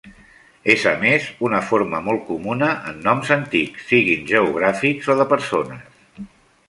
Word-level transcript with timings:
És 0.73 0.85
a 0.91 0.93
més 1.01 1.27
una 1.49 1.59
forma 1.67 1.99
molt 2.07 2.23
comuna 2.29 2.69
en 2.93 2.97
noms 3.09 3.33
antics, 3.37 3.85
siguin 3.93 4.27
geogràfics 4.33 5.13
o 5.15 5.21
de 5.21 5.29
persones. 5.35 6.27